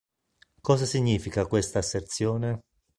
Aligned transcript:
Cosa 0.61 0.87
significa 0.87 1.45
quest'asserzione? 1.45 2.59